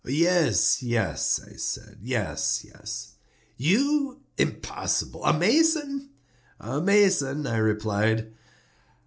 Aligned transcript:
"Yes, 0.03 0.81
yes," 0.81 1.39
I 1.47 1.57
said, 1.57 1.99
"yes, 2.01 2.65
yes." 2.67 3.17
"You? 3.55 4.21
Impossible! 4.35 5.23
A 5.23 5.37
mason?" 5.37 6.09
"A 6.59 6.81
mason," 6.81 7.45
I 7.45 7.57
replied. 7.57 8.33